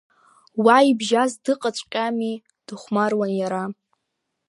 Уа 0.63 0.77
ибжьаз 0.89 1.31
дыҟаҵәҟьами, 1.43 2.35
дыхәмаруан 2.65 3.31
иара. 3.39 3.63